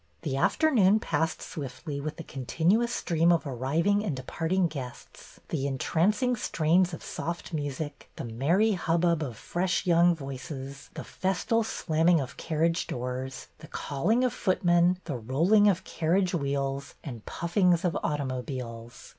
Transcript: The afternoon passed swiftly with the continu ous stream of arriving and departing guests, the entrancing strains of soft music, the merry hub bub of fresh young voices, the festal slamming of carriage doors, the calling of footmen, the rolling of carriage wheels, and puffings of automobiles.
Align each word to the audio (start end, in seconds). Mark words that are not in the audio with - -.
The 0.23 0.35
afternoon 0.35 0.99
passed 0.99 1.43
swiftly 1.43 2.01
with 2.01 2.17
the 2.17 2.23
continu 2.23 2.83
ous 2.83 2.91
stream 2.91 3.31
of 3.31 3.45
arriving 3.45 4.03
and 4.03 4.15
departing 4.15 4.65
guests, 4.65 5.39
the 5.49 5.67
entrancing 5.67 6.35
strains 6.35 6.91
of 6.91 7.03
soft 7.03 7.53
music, 7.53 8.09
the 8.15 8.23
merry 8.23 8.71
hub 8.71 9.01
bub 9.01 9.21
of 9.21 9.37
fresh 9.37 9.85
young 9.85 10.15
voices, 10.15 10.89
the 10.95 11.03
festal 11.03 11.61
slamming 11.63 12.19
of 12.19 12.35
carriage 12.37 12.87
doors, 12.87 13.49
the 13.59 13.67
calling 13.67 14.23
of 14.23 14.33
footmen, 14.33 14.97
the 15.05 15.17
rolling 15.17 15.67
of 15.67 15.83
carriage 15.83 16.33
wheels, 16.33 16.95
and 17.03 17.23
puffings 17.27 17.85
of 17.85 17.95
automobiles. 18.01 19.09